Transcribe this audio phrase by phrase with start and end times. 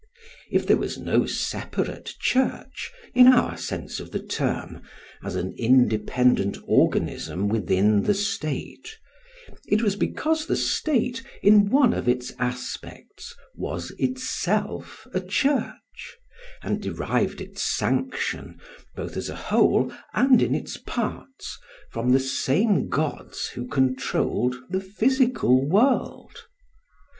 [0.49, 4.81] If there was no separate church, in our sense of the term,
[5.23, 8.97] as an independent organism within the state,
[9.67, 16.17] it was because the state, in one of its aspects, was itself a church,
[16.63, 18.59] and derived its sanction,
[18.95, 21.59] both as a whole and in its parts,
[21.91, 26.45] from the same gods who controlled the physical world.